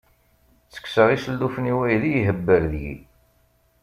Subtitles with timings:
[0.65, 2.95] Ttekkseɣ isellufen i waydi, ihebber deg-i.